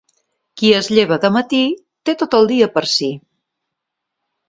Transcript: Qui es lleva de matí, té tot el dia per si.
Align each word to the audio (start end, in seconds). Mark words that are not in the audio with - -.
Qui 0.61 0.71
es 0.77 0.89
lleva 0.99 1.19
de 1.27 1.31
matí, 1.37 1.61
té 2.09 2.17
tot 2.25 2.41
el 2.41 2.53
dia 2.55 2.73
per 2.79 2.87
si. 2.97 3.15